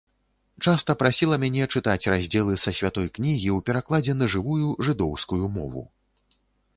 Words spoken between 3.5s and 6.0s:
ў перакладзе на жывую жыдоўскую мову.